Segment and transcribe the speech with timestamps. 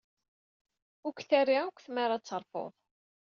[1.05, 2.71] Ur k-terri akk tmara ad terfuḍ.